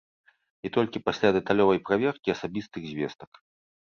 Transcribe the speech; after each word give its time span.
І 0.69 0.69
толькі 0.77 1.01
пасля 1.09 1.29
дэталёвай 1.35 1.79
праверкі 1.89 2.33
асабістых 2.35 2.89
звестак. 2.93 3.31